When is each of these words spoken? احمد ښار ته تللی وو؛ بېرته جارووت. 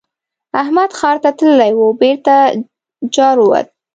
احمد 0.61 0.89
ښار 0.99 1.17
ته 1.23 1.29
تللی 1.37 1.71
وو؛ 1.75 1.87
بېرته 2.01 2.35
جارووت. 3.15 3.67